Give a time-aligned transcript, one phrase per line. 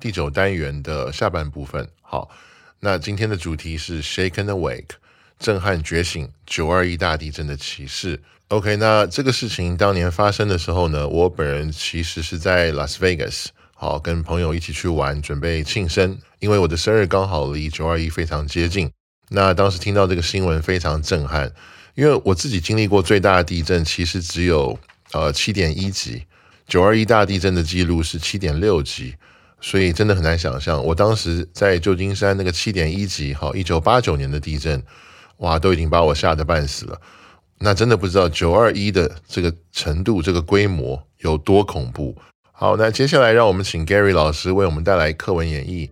[0.00, 1.86] 第九单元的下半部分。
[2.00, 2.30] 好，
[2.80, 4.88] 那今天的主题是 Shaken Awake，
[5.38, 8.22] 震撼觉醒，九二一大地震的启示。
[8.48, 18.90] OK，那这个事情当年发生的时候呢，我本人其实是在 Las Vegas，好，跟朋友一起去玩，准备庆生，因为我的生日刚好离九二一非常接近。
[19.28, 21.52] 那当时听到这个新闻非常震撼，
[21.94, 24.76] 因为我自己经历过最大的地震，其实只有
[25.12, 26.24] 呃七点一级，
[26.66, 29.14] 九二一大地震的记录是七点六级，
[29.60, 30.82] 所以真的很难想象。
[30.84, 34.82] 我当时在旧金山那个七点一级，哈，一九八九年的地震，
[35.38, 37.00] 哇，都已经把我吓得半死了。
[37.58, 42.16] 那真的不知道九二一的这个程度、这个规模有多恐怖。
[42.52, 45.88] 好，那接下来让我们请 Gary 老师为我们带来课文演绎。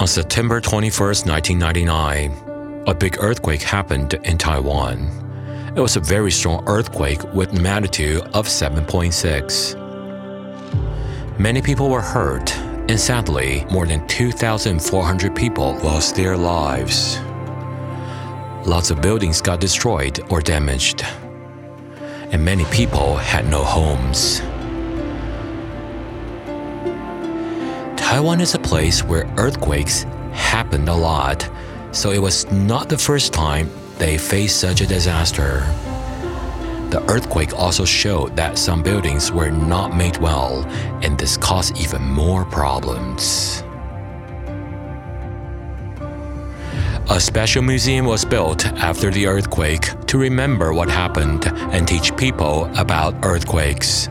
[0.00, 5.10] On September 21, 1999, a big earthquake happened in Taiwan.
[5.76, 11.38] It was a very strong earthquake with magnitude of 7.6.
[11.38, 12.50] Many people were hurt,
[12.88, 17.18] and sadly, more than 2,400 people lost their lives.
[18.66, 21.04] Lots of buildings got destroyed or damaged,
[22.30, 24.40] and many people had no homes.
[28.10, 31.48] Taiwan is a place where earthquakes happened a lot,
[31.92, 35.60] so it was not the first time they faced such a disaster.
[36.90, 40.64] The earthquake also showed that some buildings were not made well,
[41.04, 43.62] and this caused even more problems.
[47.10, 52.68] A special museum was built after the earthquake to remember what happened and teach people
[52.76, 54.08] about earthquakes.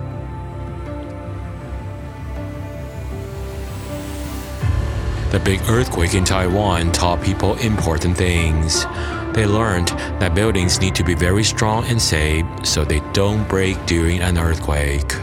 [5.32, 8.86] The big earthquake in Taiwan taught people important things.
[9.34, 13.78] They learned that buildings need to be very strong and safe so they don't break
[13.86, 15.14] during an earthquake.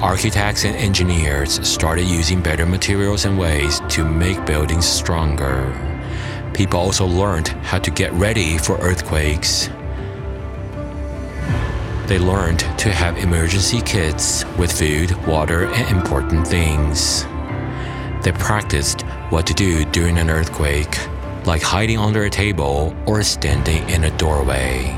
[0.00, 5.74] Architects and engineers started using better materials and ways to make buildings stronger.
[6.54, 9.68] People also learned how to get ready for earthquakes.
[12.06, 17.26] They learned to have emergency kits with food, water, and important things.
[18.25, 20.97] They practiced what to do during an earthquake,
[21.45, 24.95] like hiding under a table or standing in a doorway.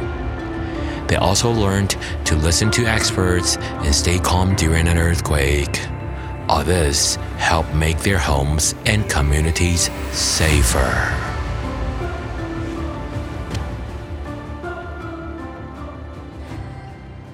[1.08, 1.96] They also learned
[2.26, 5.80] to listen to experts and stay calm during an earthquake.
[6.50, 11.14] All this helped make their homes and communities safer.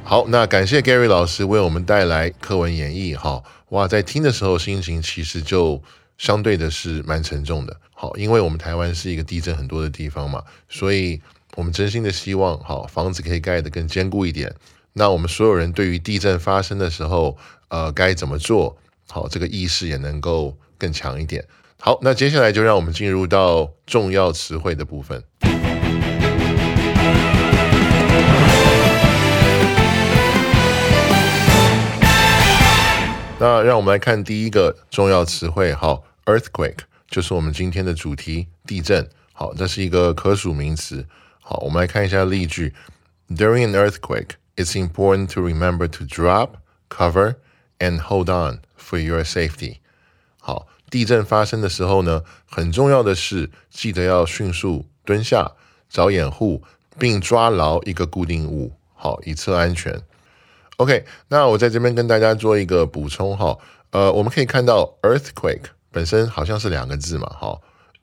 [0.03, 3.16] 好，那感谢 Gary 老师为我们带来课文演绎。
[3.16, 3.44] 哈，
[3.74, 5.82] 哇，在听的时候心情其实就
[6.16, 7.76] 相对的是蛮沉重的。
[7.92, 11.20] 好，因为我们台湾是一个地震很多的地方嘛，所以
[11.56, 14.54] 我们真心的希望，好房子可以盖得更坚固一点。
[14.92, 17.36] 那我们所有人对于地震发生的时候，
[17.66, 18.76] 呃，该怎么做
[19.08, 21.44] 好，这个意识也能够更强一点。
[21.81, 25.20] 好，那接下来就让我们进入到重要词汇的部分。
[33.46, 36.79] 那让我们来看第一个重要词汇，好，earthquake
[37.11, 39.06] 就是我们今天的主题，地震。
[39.35, 41.06] 好，这是一个可数名词。
[41.43, 42.73] 好，我们来看一下例句
[43.29, 46.52] ：During an earthquake, it's important to remember to drop,
[46.88, 47.35] cover,
[47.79, 49.76] and hold on for your safety。
[50.40, 55.52] 好，地震发生的时候呢，很重要的是记得要迅速蹲下，
[55.90, 56.62] 找掩护，
[56.99, 60.00] 并抓牢一个固定物，好，以测安全。
[60.76, 63.56] OK，那我在这边跟大家做一个补充哈，
[63.91, 67.56] 呃，我们可以看到 earthquake 本身好像是两个字嘛，哈，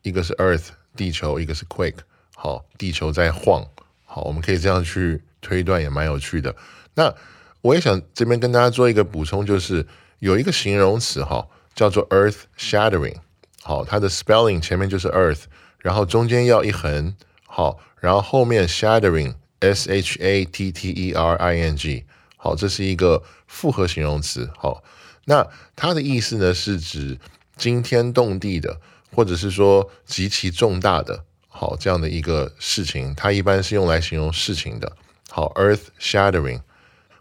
[0.04, 1.98] 一个是 earth 地球，一个是 quake，
[2.36, 3.66] 好，地球在晃，
[4.06, 6.56] 好，我们可以这样去推断，也蛮有趣的。
[6.94, 7.14] 那
[7.62, 9.86] 我也想这边跟大家做一个补充，就是
[10.20, 11.46] 有一个形容词哈，
[11.76, 13.18] 叫做 earth shattering，
[13.62, 15.44] 好，它的 spelling 前面就是 earth，
[15.80, 17.14] 然后中间要一横，
[17.46, 22.06] 好，然后后面 shattering，s h a t t e r i n g，
[22.44, 24.84] 好，这是一个复合形容词，好，
[25.26, 27.20] 那它的意思呢是指
[27.56, 28.82] 惊天动地的，
[29.14, 31.24] 或者是说极其重大的。
[31.48, 34.92] 好，这样的一个事情，它一般是用来形容事情的。
[35.30, 36.62] 好，earth shattering。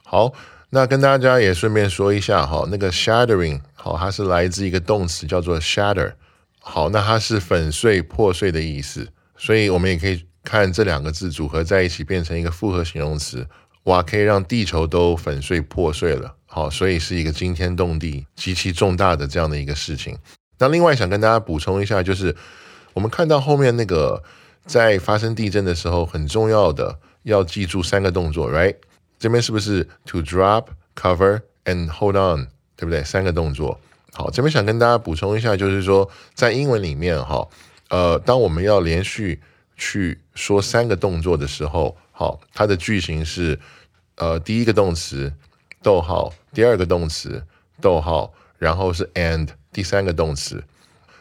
[0.02, 0.32] 好，
[0.70, 6.14] 那跟大家也顺便说一下，哈，那个 shattering，好，它是来自一个动词叫做 shatter。
[6.60, 9.06] 好，那它是粉碎、破碎的意思，
[9.36, 13.46] 所以我们也可以看这两个字组合在一起变成一个复合形容词，
[13.84, 16.34] 哇，可以让地球都粉碎、破碎了。
[16.46, 20.16] 好，所以是一个惊天动地、极其重大的这样的一个事情。
[20.58, 22.34] 那另外想跟大家补充一下，就是。
[22.92, 24.20] 我们看到后面那个，
[24.66, 28.74] 在发生地震的时候，很重要的要记住三个动作，right？
[29.16, 30.64] 这边是不是 to drop,
[30.96, 33.04] cover and hold on，对不对？
[33.04, 33.78] 三个动作。
[34.12, 37.46] 好，这边想跟大家补充一下，就是说在英文里面，哈，
[37.90, 39.40] 呃，当我们要连续
[39.76, 43.58] 去说三个动作的时候，好，它的句型是，
[44.16, 45.32] 呃，第一个动词，
[45.82, 47.42] 逗号，第二个动词，
[47.80, 50.62] 逗号，然后是 and 第三个动词。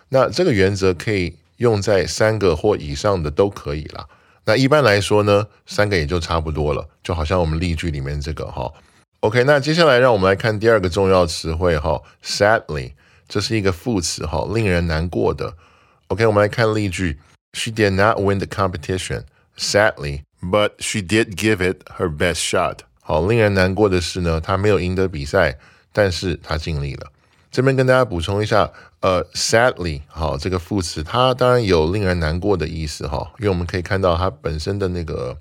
[0.09, 1.37] 那这个原则可以。
[1.59, 4.07] 用在三个或以上的都可以啦。
[4.45, 6.87] 那一般来说呢，三个也就差不多了。
[7.03, 8.71] 就好像我们例句里面这个哈
[9.19, 9.43] ，OK。
[9.43, 12.93] 那接下来让我们来看第二个重要词汇哈，sadly，
[13.27, 15.53] 这是一个副词哈，令人难过的。
[16.07, 17.19] OK，我们来看例句
[17.51, 19.23] ：She did not win the competition,
[19.57, 22.79] sadly, but she did give it her best shot。
[23.01, 25.57] 好，令人难过的是呢，她没有赢得比赛，
[25.91, 27.11] 但是她尽力了。
[27.51, 35.35] 这边跟大家补充一下，呃，sadly，好，这个副词它当然有令人难过的意思哈，因为我们可以看到它本身的那个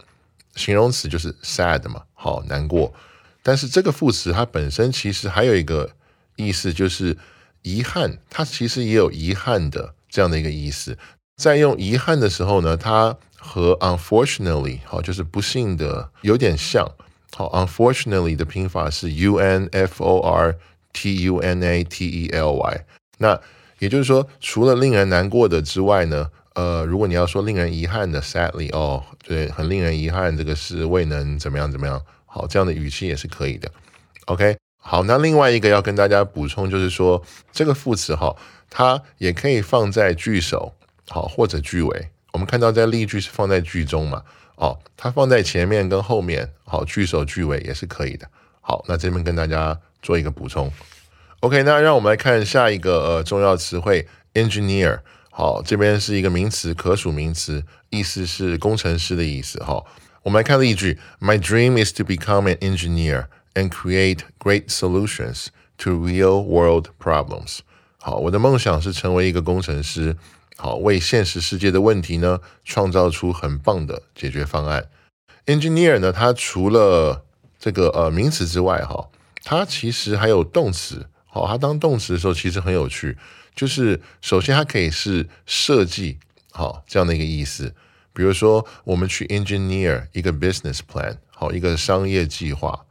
[0.55, 2.95] 形容词就是 sad 嘛，好，难过。
[3.43, 5.91] 但是这个副词它本身其实还有一个
[6.37, 7.15] 意思，就是
[7.61, 10.97] 遗憾，它其实也有遗憾的这样的一个意思。
[11.37, 16.87] 在用遗憾的时候呢，它和 unfortunately，好，就是不幸的有点像。
[17.35, 20.57] 好，unfortunately 的拼法是 u n f o r。
[20.91, 22.85] T U N A T E L Y，
[23.19, 23.39] 那
[23.79, 33.71] 也就是说，除了令人难过的之外呢，呃，如果你要说令人遗憾的，sadly，哦，对，很令人遗憾，这个是未能怎么样怎么样，好，这样的语气也是可以的。
[34.25, 38.35] OK，好，那另外一个要跟大家补充就是说，这个副词哈，
[38.71, 40.73] 它也可以放在句首，
[41.09, 42.09] 好，或者句尾。
[42.33, 44.23] 我们看到在例句是放在句中嘛，
[44.57, 48.29] 哦，它放在前面跟后面，好，句首句尾也是可以的。
[48.61, 49.79] 好，那这边跟大家。
[50.01, 50.73] 做一个补充
[51.41, 55.01] ，OK，那让我们来看下一个呃重要词汇，engineer。
[55.29, 59.59] 好，这边是一个名词，可数名词，意思是工程师的意思。
[59.59, 59.85] 哈，
[60.23, 65.47] 我们来看例句：My dream is to become an engineer and create great solutions
[65.79, 67.59] to real-world problems。
[67.99, 70.17] 好，我的梦想是成为一个工程师，
[70.59, 74.91] 好，为现实世界的问题呢创造出很棒的解决方案。
[75.47, 77.25] Engineer 呢，它除了
[77.59, 79.09] 这个呃名词之外，哈。
[79.45, 83.17] 它其实还有动词，好，它当动词的时候其实很有趣，
[83.55, 86.19] 就是首先它可以是设计，
[86.51, 87.75] 好这样的一个意思，
[88.13, 92.85] 比如说我们去 engineer 一个 business plan，好一个商业计划，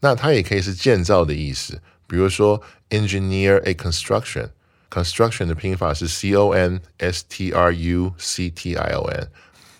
[0.00, 2.60] 那它也可以是建造的意思，比如说
[2.90, 4.50] engineer a construction
[4.94, 9.28] Construction 的拼法是 c o n s t r u c t i o n，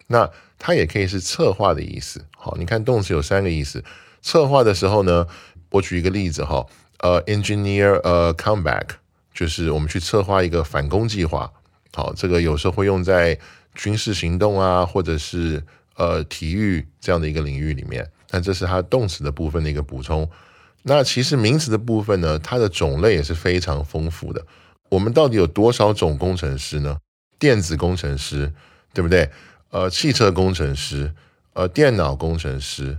[0.09, 0.28] 那
[0.59, 3.85] 它也可以是策划的意思，好，你看动词有三个意思，
[4.21, 5.26] 策划的时候呢。
[5.71, 6.64] 我举一个例子哈，
[6.99, 8.90] 呃，engineer a comeback，
[9.35, 11.50] 就是我们去策划一个反攻计划。
[11.92, 13.37] 好，这个有时候会用在
[13.75, 15.61] 军事行动啊，或者是
[15.97, 18.09] 呃体育这样的一个领域里面。
[18.30, 20.30] 那这是它动词的部分的一个补充。
[20.85, 24.47] 那其实名词的部分呢，它的种类也是非常丰富的。
[24.94, 26.98] 我们到底有多少种工程师呢？
[27.36, 28.52] 电子工程师，
[28.92, 29.28] 对不对？
[29.70, 31.12] 呃，汽车工程师，
[31.52, 32.98] 呃，电脑工程师，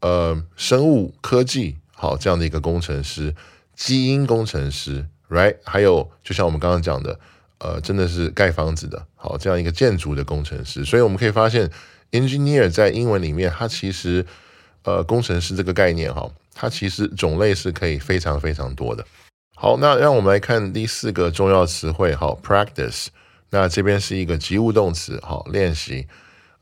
[0.00, 1.78] 呃，生物科技。
[1.90, 3.34] 好，这样的一个工程师，
[3.74, 5.56] 基因工程师，right？
[5.64, 7.18] 还有，就像我们刚刚讲的，
[7.58, 10.84] 呃，真的是盖房子的，好，这样一个建筑的工程师。
[10.84, 11.68] 所以我们可以发现
[12.12, 14.24] ，engineer 在英文里面，它其实，
[14.84, 19.04] 呃，工程师这个概念，哈，它其实种类是可以非常非常多的。
[19.54, 23.06] 好，那让我们来看第四个重要词汇，好，practice。
[23.50, 26.06] 那这边是一个及物动词，好，练习。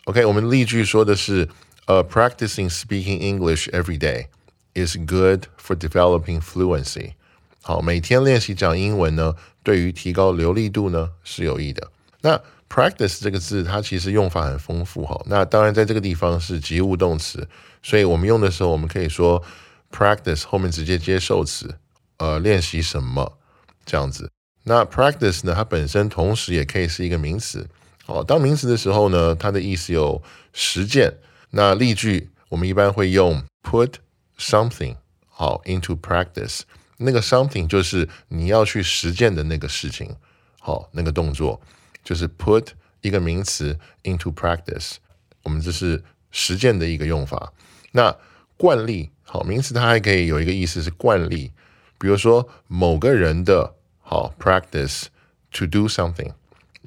[0.05, 1.49] OK，我们例句说的是，
[1.87, 4.27] 呃，practicing speaking English every day。
[4.73, 7.15] is good for developing fluency。
[7.63, 11.91] 好，每天练习讲英文呢，对于提高流利度呢是有益的。
[12.21, 15.21] 那 practice 这个字它其实用法很丰富哈。
[15.27, 17.49] 那当然在这个地方是及物动词，
[17.83, 19.43] 所以我们用的时候，我们可以说
[19.91, 21.77] practice 后面直接接受词，
[22.21, 23.39] 呃，练习什么
[23.87, 24.31] 这样子。
[24.65, 27.67] 那 practice 呢，它本身同时也可以是一个名词。
[28.05, 30.23] 哦，当名词的时候呢，它的意思有
[30.53, 31.17] 实践。
[31.53, 33.95] 那例句我们一般会用 put
[34.39, 34.97] something
[35.29, 36.61] 好 into practice，
[36.99, 40.15] 那个 something 就是你要去实践的那个事情，
[40.61, 41.59] 好，那个动作
[42.05, 42.67] 就是 put
[43.01, 44.97] 一个名词 into practice，
[45.45, 47.55] 我们这是实践的一个用法。
[47.93, 48.15] 那
[48.59, 51.53] 惯例好名词它还可以有一个意思是惯例，
[52.01, 55.05] 比如说某个人的好 practice
[55.53, 56.33] to do something。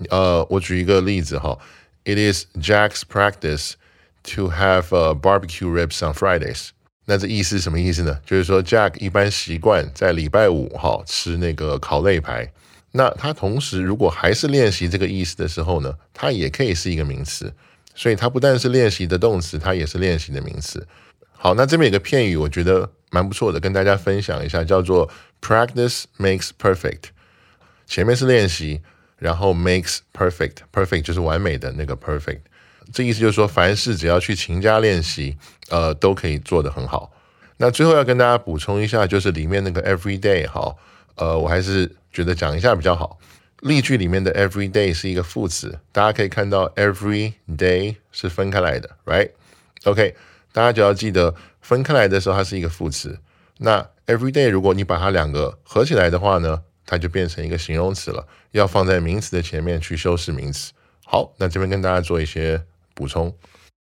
[0.09, 1.57] 呃，我举一个例子哈
[2.03, 3.73] ，It is Jack's practice
[4.35, 6.69] to have a barbecue ribs on Fridays。
[7.05, 8.19] 那这意思什么意思呢？
[8.25, 12.51] 就是说，Jack 一般习惯在礼拜五哈吃那个烤肋排。
[12.93, 17.53] 那他同时如果还是练习这个意思的时候呢，它也可以是一个名词。
[17.95, 20.87] 所以它不但是练习的动词，它也是练习的名词。
[21.43, 25.09] 好，那这边有个片语，我觉得蛮不错的，跟大家分享一下，叫做
[25.41, 27.09] practice makes perfect。
[27.85, 28.81] 前面是练习。
[29.17, 32.41] 然后 makes perfect，perfect 就是完美的那个 perfect，
[32.91, 35.37] 这意思就是说，凡事只要去勤加练习，
[35.69, 37.09] 呃，都可以做得很好。
[37.55, 40.75] 那最后要跟大家补充一下，就是里面那个 every day 哈，
[41.15, 43.17] 呃，我还是觉得讲一下比较好。
[43.61, 50.15] 例句里面的 every day 是一个副词，大家可以看到 every day 是分开来的，right？OK，
[50.53, 53.19] 大家只要记得分开来的时候它是一个副词。
[53.57, 56.61] 那 every day 如果你把它两个合起来的话呢？
[56.85, 60.73] 它就变成一个形容词了，要放在名词的前面去修饰名词。
[61.05, 62.61] 好，那这边跟大家做一些
[62.93, 63.33] 补充。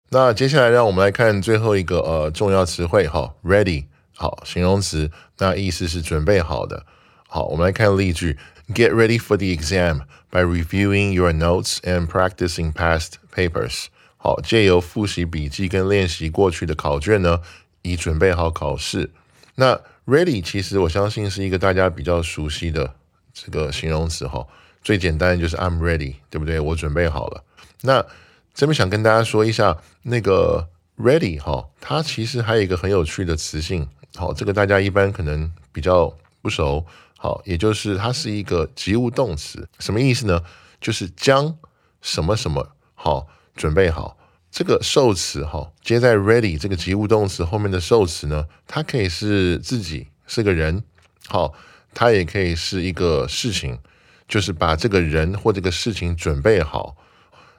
[0.08, 3.85] 那接下来让我们来看最后一个呃重要词汇哈，ready
[4.16, 6.87] 好形容词，那意思是准备好的。
[7.28, 8.38] 好，我们来看例句
[8.75, 13.88] ：Get ready for the exam by reviewing your notes and practicing past papers。
[14.26, 17.40] 好，借由复习笔记跟练习过去的考卷呢，
[17.83, 19.12] 以准备好考试。
[19.54, 22.92] 那 Ready，其实我相信是一个大家比较熟悉的
[23.33, 24.45] 这个形容词哈。
[24.83, 26.59] 最简单就是 I'm ready，对不对？
[26.59, 27.45] 我准备好了。
[27.83, 28.04] 那
[28.52, 33.88] 这边想跟大家说一下，那个 ready 哈，它其实还有一个很有趣的词性。
[34.16, 36.85] 好，这个大家一般可能比较不熟。
[37.16, 40.42] 好，也就是它是一个及物动词，什么意思呢？
[40.80, 41.56] 就是将
[42.02, 44.15] 什么什么好准备好。
[44.56, 50.82] 这个受词哈接在 ready 这个及物动词后面的受词呢，它可以是自己是个人，
[51.26, 51.52] 好，
[51.92, 53.78] 它也可以是一个事情，
[54.26, 56.96] 就是把这个人或这个事情准备好。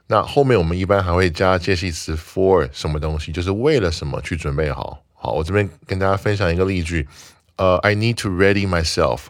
[0.08, 5.00] 那后面我们一般还会加介系词 for 什么东西，就是为了什么去准备好。
[5.14, 7.06] 好，我这边跟大家分享一个例句，
[7.54, 9.20] 呃，I need to ready myself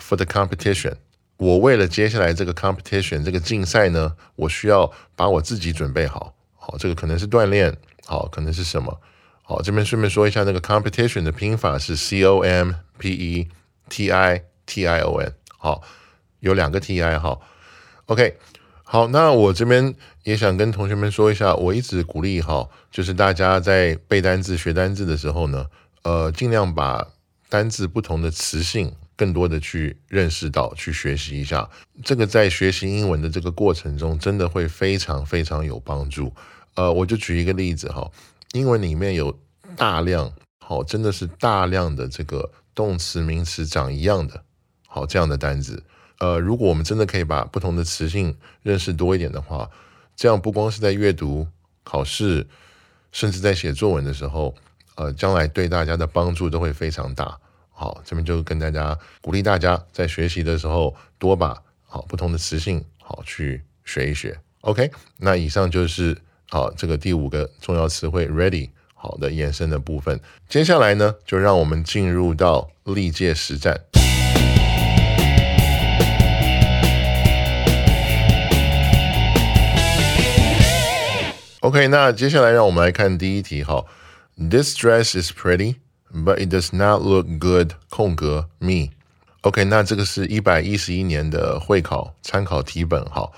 [0.00, 0.94] for the competition。
[1.36, 6.34] 我为了接下来这个 competition 这个竞赛呢，我需要把我自己准备好。
[6.70, 9.00] 好，这个可能是锻炼，好，可能是什么？
[9.42, 13.48] 好，这边顺便说一下，那个 competition 的拼法是 c o m p e
[13.88, 15.82] t i t i o n，好，
[16.40, 17.38] 有两个 t i 哈。
[18.04, 18.36] OK，
[18.84, 19.94] 好，那我这边
[20.24, 25.64] 也想跟同学们说一下，我一直鼓励哈，就是大家在背单字、学单字的时候呢，
[26.02, 27.08] 呃，尽量把
[27.48, 28.94] 单字不同的词性。
[29.18, 31.68] 更多的去认识到，去学习一下，
[32.04, 36.32] 这个在学习英文的这个过程中，真的会非常非常有帮助。
[36.78, 38.08] 呃，我就举一个例子哈，
[38.52, 39.36] 英文里面有
[39.76, 40.32] 大量，
[40.64, 44.44] 好，真的是大量的这个动词名词长一样的，
[44.86, 45.82] 好这样的单字。
[46.20, 49.68] 呃，如果我们真的可以把不同的词性认识多一点的话，
[50.14, 51.48] 这样不光是在阅读、
[51.82, 52.46] 考试，
[53.10, 54.54] 甚至在写作文的时候，
[54.94, 57.36] 呃，将来对大家的帮助都会非常大。
[57.70, 64.38] 好，这边就跟大家鼓励大家在学习的时候多把好不同的词性好去学一学。
[64.60, 66.16] OK，那以上就是
[66.50, 70.18] 好这个第五个重要词汇 ready 好的延伸的部分。
[70.48, 73.80] 接下来呢，就让我们进入到历届实战。
[81.60, 83.62] OK，那接下来让我们来看第一题。
[83.62, 83.86] 好
[84.36, 85.76] ，This dress is pretty。
[86.10, 87.72] But it does not look good.
[87.90, 88.92] 空格 me.
[89.42, 93.30] OK，那这个是一百一十一年的会考参考题本哈。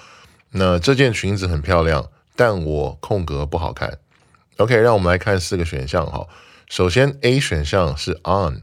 [0.52, 2.09] 那这件裙子很漂亮，
[2.41, 3.99] 但我空格不好看。
[4.57, 6.27] OK，让我们来看四个选项哈。
[6.71, 8.63] 首先 A 选项是 on，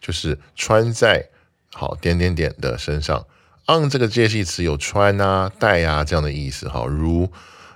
[0.00, 1.30] 就是穿在
[1.72, 3.26] 好点点点的身上。
[3.66, 6.86] on 这个介系词有穿啊、戴啊这样的意思哈。
[6.86, 7.28] 如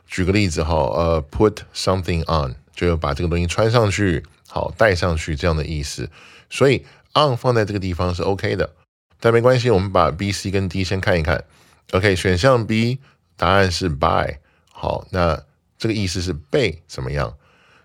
[0.06, 4.24] 举个例子哈，呃，put something on 就要把这个东西穿上去。
[4.48, 6.08] 好，戴上去这样的意思，
[6.48, 8.70] 所以 on 放在这个地方是 OK 的，
[9.18, 11.42] 但没关系，我们把 B、C 跟 D 先看一看。
[11.90, 13.00] OK，选项 B
[13.36, 14.38] 答案是 by。
[14.80, 15.38] 好，那
[15.76, 17.36] 这个意思是被怎么样？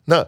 [0.06, 0.25] 那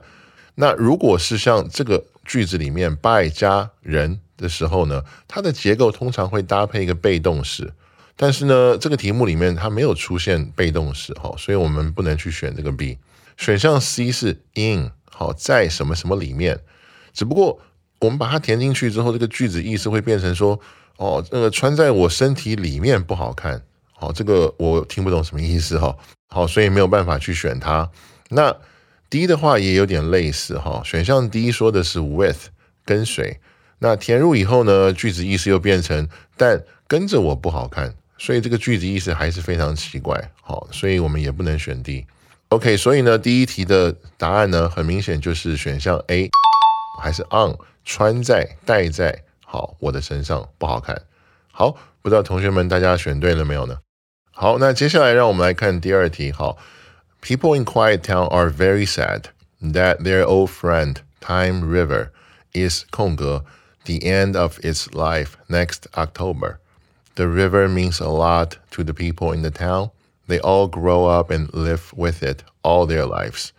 [0.56, 7.74] 那如果是像这个句子里面 by 加人的时候呢，它的结构通常会搭配一个被动式。
[8.18, 12.98] 但是呢，这个题目里面它没有出现被动式，哈，所以我们不能去选这个 B。
[13.38, 16.60] 选项 C 是 in，好，在什么什么里面。
[17.14, 17.58] 只不过
[18.00, 20.60] 我们把它填进去之后，这个句子意思会变成说，
[20.98, 25.96] 哦，那个穿在我身体里面不好看，好，这个我听不懂什么意思，哈，
[26.28, 27.90] 好，所以没有办法去选它。
[28.30, 28.56] 那
[29.10, 32.50] D 的话也有点类似，哈，选项 D 说的是 with
[32.86, 33.40] 跟随，
[33.80, 37.94] 那填入以后呢，句子意思又变成但跟着我不好看。
[38.20, 42.06] 所以这个句子意思还是非常奇怪，好，所以我们也不能选 D。
[42.50, 46.30] OK，所以呢，第一题的答案呢，很明显就是选项 A，
[47.00, 47.56] 还是 on
[47.86, 51.00] 穿在戴在好我的身上不好看。
[51.52, 53.78] 好，不知道同学们大家选对了没有呢？
[54.43, 56.33] 好，那接下来让我们来看第二题。
[56.33, 56.59] 好，
[57.23, 59.27] People in Quiet Town are very sad
[59.63, 62.09] that their old friend Time River
[62.53, 63.45] is 空格
[63.85, 69.43] the end of its life next October。The river means a lot to the people in
[69.43, 69.91] the town.
[70.27, 73.51] They all grow up and live with it all their lives.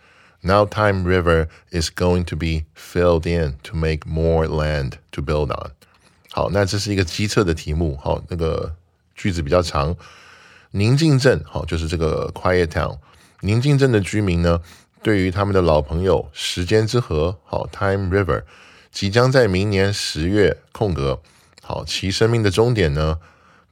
[0.42, 5.50] Now Time River is going to be filled in to make more land to build
[5.50, 5.70] on.
[6.30, 7.96] 好，那这是一个机测的题目。
[7.96, 8.74] 好，那个
[9.14, 9.96] 句子比较长。
[10.71, 12.99] 宁静镇，好，就是这个 Quiet Town。
[13.41, 14.61] 宁静镇的居民呢，
[15.01, 18.43] 对于他们的老朋友时间之河，好 Time River，
[18.91, 21.21] 即将在明年十月空格，
[21.63, 23.17] 好其生命的终点呢，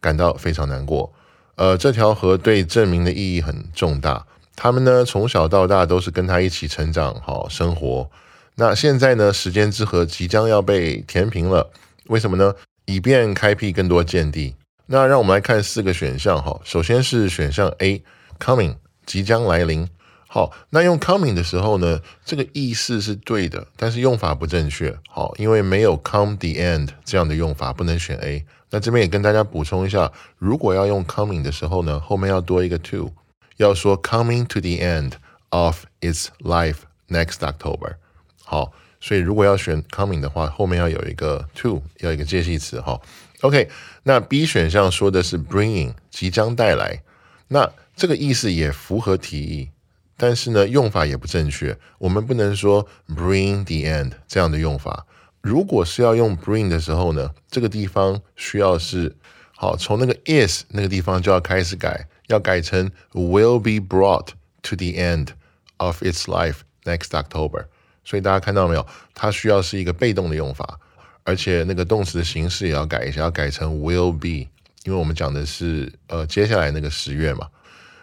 [0.02, 1.14] 感到非常难过，
[1.56, 4.26] 呃，这条河对证明的意义很重大。
[4.56, 8.10] 他们呢，从小到大都是跟他一起成长，好生活。
[8.56, 11.70] 那现在呢，时间之河即将要被填平了，
[12.08, 12.56] 为什么呢？
[12.86, 14.56] 以便开辟更多建地。
[14.88, 19.88] 那让我们来看四个选项，哈，首先是选项 A，coming，即将来临。
[20.30, 24.98] 好，那用 coming 的时候呢，这个意思是对的，但是用法不正确。
[25.10, 28.46] 好，因为没有 come the end 这样的用法，不能选 A。
[28.70, 33.12] 那这边也跟大家补充一下，如果要用 coming 的时候呢，后面要多一个 to，
[33.56, 35.14] 要说 coming to the end
[35.50, 37.96] of its life next October。
[38.44, 42.82] 好，所以如果要选 coming 的话，后面要有一个 to，要一个介系词。
[42.82, 43.00] 哈
[43.42, 43.70] ，OK。
[44.08, 47.04] 那 B 选项说的是 bringing，即将带来，
[47.50, 49.70] 那这个意思也符合题意。
[50.16, 51.78] 但是呢，用法也不正确。
[51.98, 55.06] 我们不能说 bring the end 这样的用法。
[55.42, 59.14] 如果是要用 bring 的时候呢，这个地方需要是
[59.54, 64.30] 好，从那个 is 那个地方就要开始改，要改成 will be brought
[64.62, 65.32] to the end
[65.76, 67.66] of its life next October。
[68.06, 68.88] 所以大家看到没有？
[69.14, 70.80] 它需要是一个被动的用法，
[71.28, 74.50] 而且那个动词的形式也要改一下，要改成 will be，
[74.86, 77.50] 因为我们讲的是呃接下来那个十月嘛。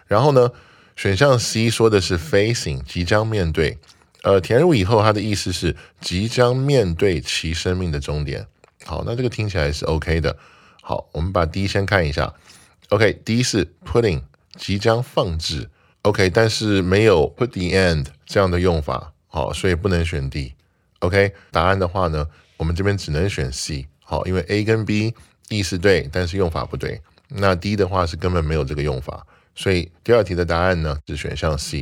[0.05, 0.51] 然后呢？
[0.95, 3.77] 选项 C 说的是 facing 即将面对，
[4.21, 8.47] 呃，填入以后，它的意思是即将面对其生命的终点。
[8.85, 10.37] 好，那这个听起来是 OK 的。
[10.81, 12.33] 好，我们把 D 先看一下。
[12.87, 14.21] OK，D 是 putting
[14.55, 15.69] 即将放置
[16.03, 20.53] ，OK，但是没有 put the end 这样的用法，好，所以不能选 D。
[20.99, 22.25] OK，答案的话呢，
[22.56, 23.86] 我们这边只能选 C。
[24.04, 25.14] 好，因为 A 跟 B
[25.48, 27.00] 意思对，但是用法不对。
[27.28, 29.26] 那 D 的话是根本没有这个用法。
[29.54, 31.80] 所以第二题的答案呢是选项 C。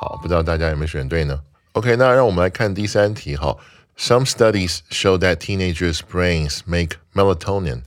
[0.00, 1.40] 好，不知道大家有没有选对呢？
[1.72, 3.36] OK，那让我们来看第三题。
[3.36, 3.56] 哈，
[3.96, 7.82] Some studies show that teenagers' brains make melatonin,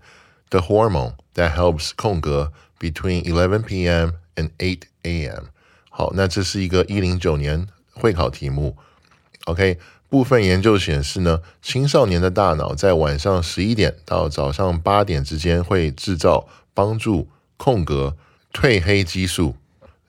[0.50, 4.12] the hormone that helps 空格 between 11 p.m.
[4.36, 5.46] and 8 a.m.
[5.90, 8.78] 好，那这是一个一零九年会考题目。
[9.46, 9.78] OK，
[10.11, 18.17] 部分研究显示呢，青少年的大脑在晚上十一点到早上八点之间会制造帮助空格。
[18.53, 19.55] 褪黑激素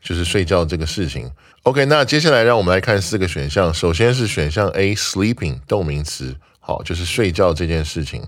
[0.01, 1.29] 就是睡觉这个事情。
[1.61, 3.71] OK，那接下来让我们来看四个选项。
[3.71, 8.25] 首先是选项 A，sleeping 动名词，好，就是睡觉这件事情。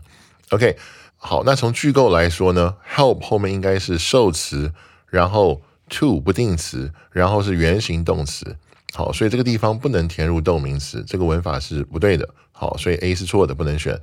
[0.51, 0.77] OK，
[1.17, 4.71] 好，那从句构来说呢，help 后面应该是受词，
[5.07, 8.55] 然后 to 不定词，然后是原形动词。
[8.95, 12.29] 好，所以这个地方不能填入动名词，这个文法是不对的。
[12.51, 13.99] 好，所以 A 是错的，不能选。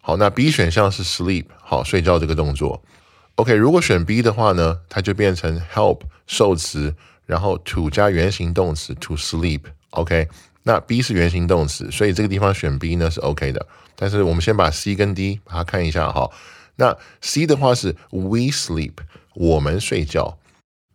[0.00, 2.82] 好，那 B 选项是 sleep，好，睡觉这个动作。
[3.36, 9.60] OK，如果选 B 的话呢，它就变成 help 受词，然后 to 加原形动词 to sleep。
[9.90, 10.28] OK，
[10.64, 13.66] 那 B 是原形动词，所以这个地方选 B 呢是 OK 的。
[13.94, 16.30] 但是我们先把 C 跟 D 把它看一下哈。
[16.76, 18.92] 那 C 的话是 we sleep，
[19.34, 20.38] 我们睡觉。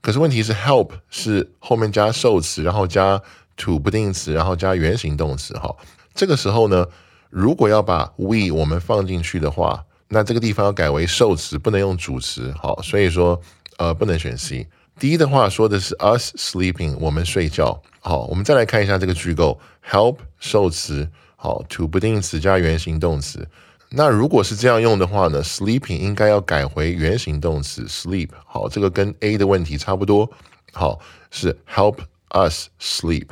[0.02, 3.22] 可是问题是 help 是后面加受词，然后加
[3.56, 5.76] to 不定词，然后加原形动词哈。
[6.14, 6.86] 这个时候呢，
[7.30, 9.86] 如果要把 we 我们放进去的话。
[10.14, 13.40] 那这个地方要改为受词，不能用主词，好，所以说
[13.78, 14.68] 呃不能选 C。
[15.00, 17.82] 第一的话说的是 us sleeping，我们睡觉。
[18.02, 19.58] 好，我们再来看一下这个句构
[19.90, 23.48] ，help 受词，好，to 不定词加原形动词。
[23.94, 28.30] 那如果是这样用的话呢，sleeping 应该要改回原形动词 sleep。
[28.46, 30.32] 好，这个跟 A 的问题差不多。
[30.72, 30.98] 好，
[31.30, 31.98] 是 help
[32.30, 33.28] us sleep。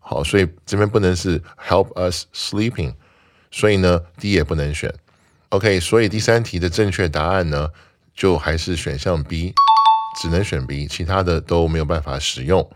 [0.00, 2.92] 好，所以这边不能是 help us sleeping。
[3.52, 4.92] 所以呢，D 也不能选。
[5.50, 7.70] OK，所以第三题的正确答案呢，
[8.12, 9.54] 就还是选项 B，
[10.20, 12.68] 只能选 B，其他的都没有办法使用。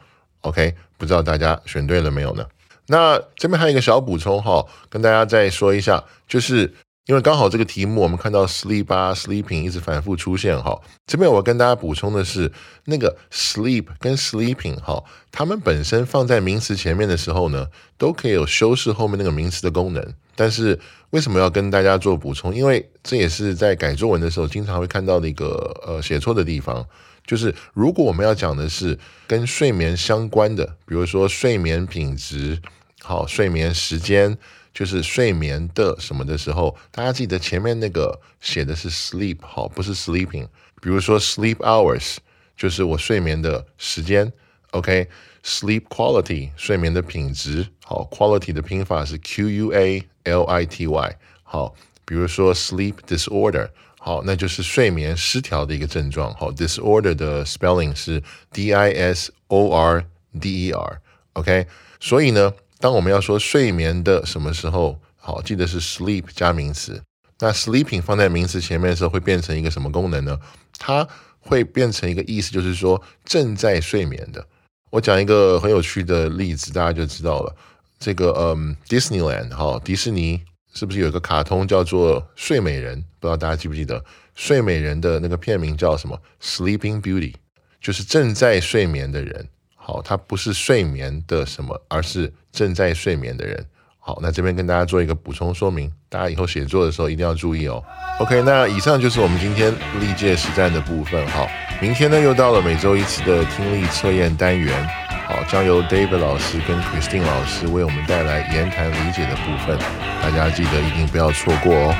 [0.42, 2.46] OK，不知道大家选对了没有呢？
[2.86, 6.72] 那这边还有一个小补充哈，跟大家再说一下，就是。
[7.06, 12.50] 因为刚好这个题目我们看到 sleep 啊 sleeping 一直反复出现哈，这边我跟大家补充的是，
[12.86, 20.14] 那个 sleep 跟 sleeping 哈，它们本身放在名词前面的时候呢，都可以有修饰后面那个名词的功能。
[20.34, 22.54] 但是为什么要跟大家做补充？
[22.54, 26.84] 因为这也是在改作文的时候经常会看到的一个呃写错的地方，
[27.26, 32.58] 就是如果我们要讲的是跟睡眠相关的，比如说睡眠品质，
[33.02, 34.38] 好，睡眠时间。
[34.74, 40.48] 就是睡眠的什么的时候，大家记得前面那个写的是 sleep 好，不是 sleeping。
[40.82, 42.16] 比如说 sleep hours
[42.56, 44.30] 就是我睡眠的时间
[44.72, 51.74] ，OK？sleep quality 睡眠的品质好，quality 的拼法是 Q U A L I T Y 好。
[52.04, 58.20] 比如说 sleep disorder 好，那就是睡眠失调的一个症状好，disorder 的 spelling 是
[58.52, 60.04] D I S O R
[60.40, 61.68] D E R，OK？
[62.00, 62.52] 所以呢。
[62.84, 67.02] 当我们要说睡眠的什么时候好，记得是 sleep 加名词。
[67.38, 70.38] 那 sleeping 放在名词前面的时候，会变成一个什么功能呢？
[70.78, 71.08] 它
[71.40, 74.46] 会变成一个意思，就是说正在睡眠的。
[74.90, 77.56] 我讲一个很有趣的例子，大家就知道了。
[77.98, 80.42] 这个嗯，Disneyland 哈，迪士尼
[80.74, 82.98] 是不是有一个卡通叫做《睡美人》？
[83.18, 83.98] 不知道大家记不记得
[84.34, 87.32] 《睡美人》的那个片名叫什么？Sleeping Beauty，
[87.80, 89.48] 就是正在睡眠的人。
[89.86, 93.62] 好，它不是睡眠的什么，而是正在睡眠的人。
[93.98, 97.84] 好，那这边跟大家做一个补充说明，大家以后写作的时候一定要注意哦。
[98.18, 99.70] OK，那以上就是我们今天
[100.00, 101.26] 历届实战的部分。
[101.28, 101.46] 好，
[101.82, 104.88] 明天呢又到了每周一次的听力测验单元。
[105.26, 109.78] 好，将由 David 老师跟 Christine 老师为我们带来言谈理解的部分，
[110.22, 111.94] 大家记得一定不要错过哦。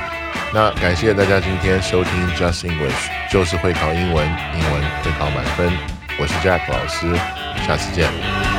[0.55, 5.71] 那感谢大家今天收听 Just English，就是会考英文，英文会考满分。
[6.19, 7.44] 我是 Jack 老师。
[7.67, 8.54] 下次见。